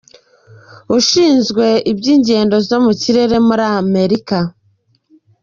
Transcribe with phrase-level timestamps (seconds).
[0.97, 4.37] Ishinzwe iby’ingendo zo mu kirere muri Amerika.